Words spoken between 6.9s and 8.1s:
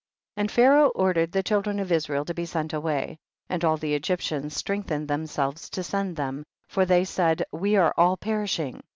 said, we are